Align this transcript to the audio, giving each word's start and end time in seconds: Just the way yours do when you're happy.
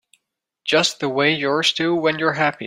Just 0.65 0.99
the 0.99 1.07
way 1.09 1.31
yours 1.31 1.73
do 1.73 1.93
when 1.95 2.17
you're 2.17 2.33
happy. 2.33 2.57